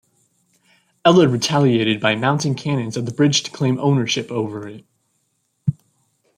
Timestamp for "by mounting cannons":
1.99-2.97